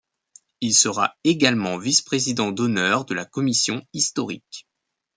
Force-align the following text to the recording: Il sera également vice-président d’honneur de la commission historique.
Il 0.61 0.73
sera 0.73 1.15
également 1.23 1.77
vice-président 1.77 2.51
d’honneur 2.51 3.05
de 3.05 3.13
la 3.13 3.23
commission 3.25 3.85
historique. 3.93 4.67